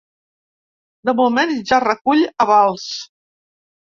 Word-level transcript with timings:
De 1.09 1.13
moment, 1.19 1.51
ja 1.71 1.79
recull 1.83 2.23
avals. 2.47 2.87